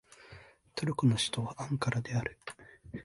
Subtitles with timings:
[0.73, 2.39] トルコの首都はアンカラである